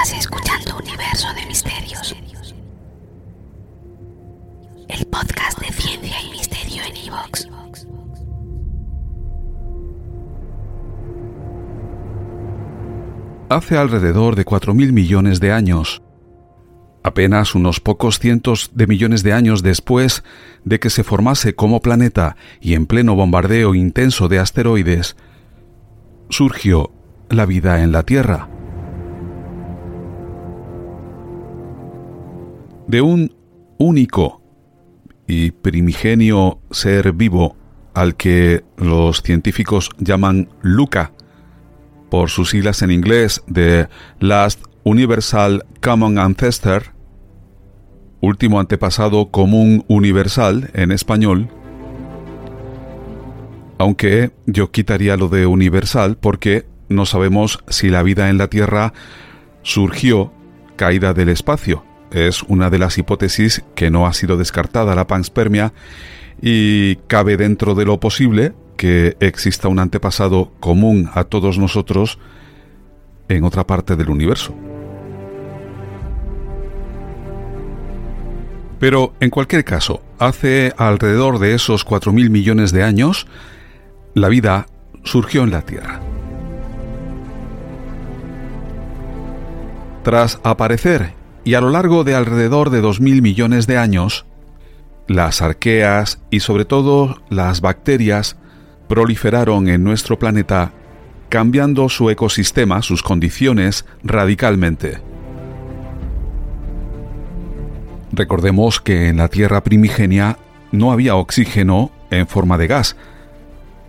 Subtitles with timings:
[0.00, 2.14] Estás escuchando Universo de Misterios.
[4.88, 7.48] El podcast de ciencia y misterio en Evox.
[13.48, 16.00] Hace alrededor de 4.000 millones de años,
[17.02, 20.22] apenas unos pocos cientos de millones de años después
[20.64, 25.16] de que se formase como planeta y en pleno bombardeo intenso de asteroides,
[26.28, 26.92] surgió
[27.30, 28.48] la vida en la Tierra.
[32.88, 33.36] De un
[33.76, 34.40] único
[35.26, 37.54] y primigenio ser vivo
[37.92, 41.12] al que los científicos llaman Luca,
[42.08, 43.88] por sus siglas en inglés de
[44.20, 46.94] Last Universal Common Ancestor,
[48.22, 51.50] último antepasado común universal en español,
[53.76, 58.94] aunque yo quitaría lo de universal porque no sabemos si la vida en la Tierra
[59.62, 60.32] surgió
[60.76, 61.87] caída del espacio.
[62.10, 65.72] Es una de las hipótesis que no ha sido descartada la panspermia
[66.40, 72.18] y cabe dentro de lo posible que exista un antepasado común a todos nosotros
[73.28, 74.54] en otra parte del universo.
[78.78, 83.26] Pero en cualquier caso, hace alrededor de esos 4.000 millones de años,
[84.14, 84.66] la vida
[85.02, 86.00] surgió en la Tierra.
[90.04, 94.26] Tras aparecer, y a lo largo de alrededor de 2.000 millones de años,
[95.06, 98.36] las arqueas y sobre todo las bacterias
[98.88, 100.72] proliferaron en nuestro planeta
[101.28, 104.98] cambiando su ecosistema, sus condiciones, radicalmente.
[108.12, 110.38] Recordemos que en la Tierra primigenia
[110.72, 112.96] no había oxígeno en forma de gas.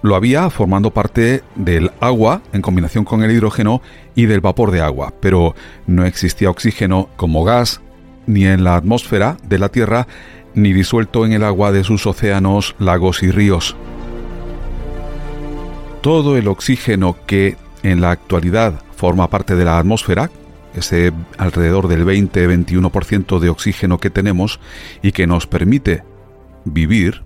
[0.01, 3.81] Lo había formando parte del agua en combinación con el hidrógeno
[4.15, 5.55] y del vapor de agua, pero
[5.87, 7.81] no existía oxígeno como gas
[8.25, 10.07] ni en la atmósfera de la Tierra
[10.53, 13.75] ni disuelto en el agua de sus océanos, lagos y ríos.
[16.01, 20.29] Todo el oxígeno que en la actualidad forma parte de la atmósfera,
[20.75, 24.59] ese alrededor del 20-21% de oxígeno que tenemos
[25.01, 26.03] y que nos permite
[26.63, 27.23] vivir,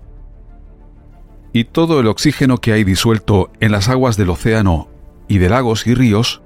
[1.54, 4.88] y todo el oxígeno que hay disuelto en las aguas del océano
[5.28, 6.42] y de lagos y ríos,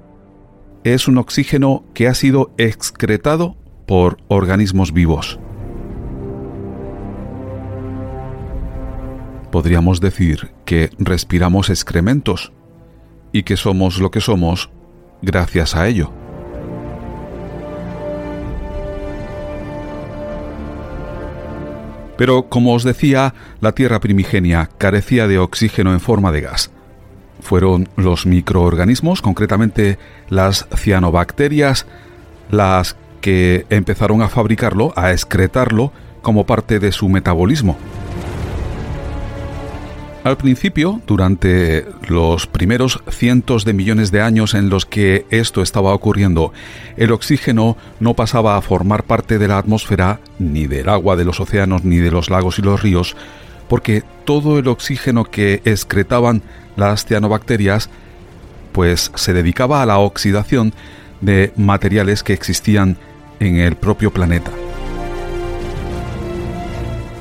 [0.83, 5.39] es un oxígeno que ha sido excretado por organismos vivos.
[9.51, 12.53] Podríamos decir que respiramos excrementos
[13.31, 14.69] y que somos lo que somos
[15.23, 16.13] gracias a ello.
[22.19, 26.69] Pero, como os decía, la Tierra primigenia carecía de oxígeno en forma de gas.
[27.39, 29.97] Fueron los microorganismos, concretamente
[30.27, 31.85] las cianobacterias,
[32.51, 37.77] las que empezaron a fabricarlo, a excretarlo como parte de su metabolismo.
[40.23, 45.93] Al principio, durante los primeros cientos de millones de años en los que esto estaba
[45.93, 46.51] ocurriendo,
[46.97, 51.39] el oxígeno no pasaba a formar parte de la atmósfera, ni del agua de los
[51.39, 53.15] océanos, ni de los lagos y los ríos,
[53.69, 56.41] porque todo el oxígeno que excretaban
[56.75, 57.89] las cianobacterias,
[58.73, 60.73] pues se dedicaba a la oxidación
[61.21, 62.97] de materiales que existían
[63.39, 64.51] en el propio planeta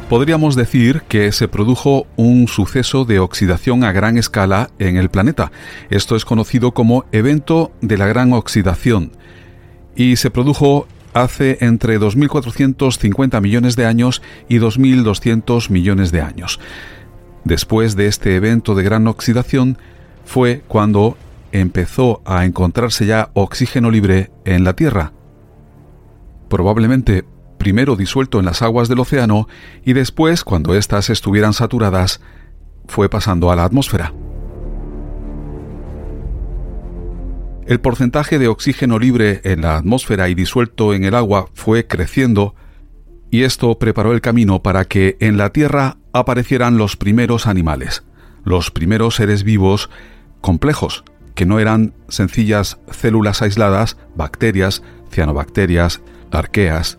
[0.08, 5.52] podríamos decir que se produjo un suceso de oxidación a gran escala en el planeta.
[5.90, 9.12] Esto es conocido como evento de la gran oxidación
[9.94, 16.58] y se produjo hace entre 2.450 millones de años y 2.200 millones de años.
[17.44, 19.76] Después de este evento de gran oxidación
[20.24, 21.18] fue cuando
[21.52, 25.12] empezó a encontrarse ya oxígeno libre en la Tierra.
[26.48, 27.24] Probablemente
[27.68, 29.46] primero disuelto en las aguas del océano
[29.84, 32.22] y después, cuando éstas estuvieran saturadas,
[32.86, 34.14] fue pasando a la atmósfera.
[37.66, 42.54] El porcentaje de oxígeno libre en la atmósfera y disuelto en el agua fue creciendo
[43.30, 48.02] y esto preparó el camino para que en la Tierra aparecieran los primeros animales,
[48.44, 49.90] los primeros seres vivos
[50.40, 51.04] complejos,
[51.34, 56.00] que no eran sencillas células aisladas, bacterias, cianobacterias,
[56.30, 56.98] arqueas,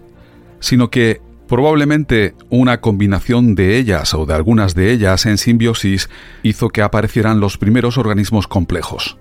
[0.59, 6.09] sino que probablemente una combinación de ellas o de algunas de ellas en simbiosis
[6.44, 9.17] hizo que aparecieran los primeros organismos complejos,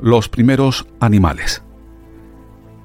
[0.00, 1.62] los primeros animales.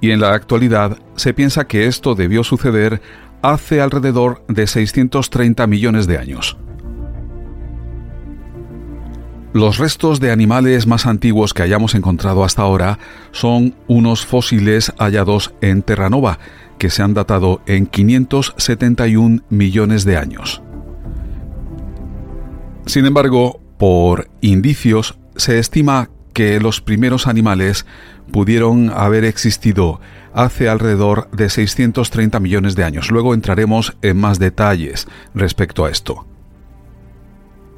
[0.01, 3.01] Y en la actualidad se piensa que esto debió suceder
[3.43, 6.57] hace alrededor de 630 millones de años.
[9.53, 12.97] Los restos de animales más antiguos que hayamos encontrado hasta ahora
[13.31, 16.39] son unos fósiles hallados en Terranova,
[16.79, 20.63] que se han datado en 571 millones de años.
[22.87, 27.85] Sin embargo, por indicios, se estima que los primeros animales
[28.31, 30.01] pudieron haber existido
[30.33, 33.11] hace alrededor de 630 millones de años.
[33.11, 36.25] Luego entraremos en más detalles respecto a esto.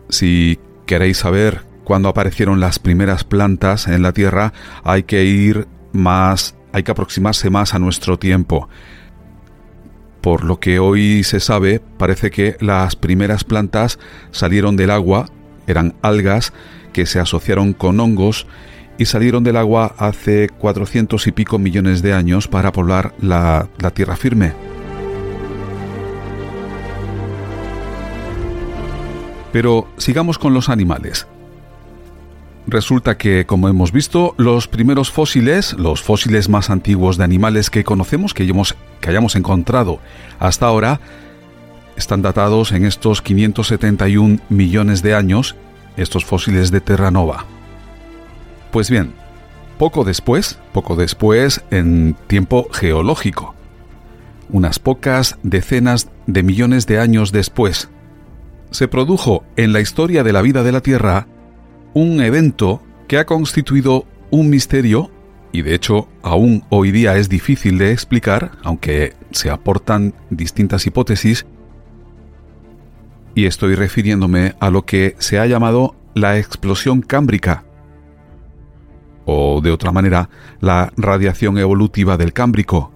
[0.08, 4.54] Si queréis saber cuándo aparecieron las primeras plantas en la Tierra,
[4.84, 8.68] hay que ir más, hay que aproximarse más a nuestro tiempo.
[10.22, 14.00] Por lo que hoy se sabe, parece que las primeras plantas
[14.32, 15.30] salieron del agua,
[15.68, 16.52] eran algas
[16.92, 18.48] que se asociaron con hongos
[18.98, 23.92] y salieron del agua hace 400 y pico millones de años para poblar la, la
[23.92, 24.65] tierra firme.
[29.56, 31.28] Pero sigamos con los animales.
[32.68, 37.86] Resulta que, como hemos visto, los primeros fósiles, los fósiles más antiguos de animales que
[37.86, 38.46] conocemos, que,
[39.00, 40.00] que hayamos encontrado
[40.40, 41.00] hasta ahora,
[41.96, 45.56] están datados en estos 571 millones de años,
[45.96, 47.46] estos fósiles de Terranova.
[48.74, 49.14] Pues bien,
[49.78, 53.56] poco después, poco después, en tiempo geológico,
[54.50, 57.88] unas pocas decenas de millones de años después,
[58.76, 61.28] se produjo en la historia de la vida de la Tierra
[61.94, 65.10] un evento que ha constituido un misterio
[65.52, 71.46] y de hecho aún hoy día es difícil de explicar, aunque se aportan distintas hipótesis,
[73.34, 77.64] y estoy refiriéndome a lo que se ha llamado la explosión cámbrica,
[79.26, 80.30] o de otra manera,
[80.60, 82.92] la radiación evolutiva del Cámbrico,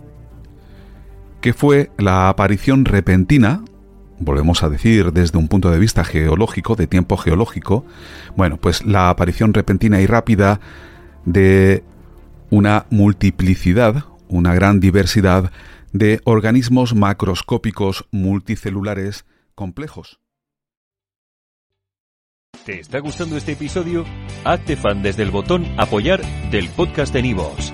[1.40, 3.64] que fue la aparición repentina
[4.20, 7.86] volvemos a decir desde un punto de vista geológico, de tiempo geológico,
[8.36, 10.60] bueno, pues la aparición repentina y rápida
[11.26, 11.84] de
[12.50, 15.52] una multiplicidad, una gran diversidad
[15.92, 19.26] de organismos macroscópicos multicelulares
[19.56, 20.20] complejos.
[22.66, 24.06] ¿Te está gustando este episodio?
[24.44, 26.22] Hazte fan desde el botón apoyar
[26.52, 27.74] del podcast de Nivos.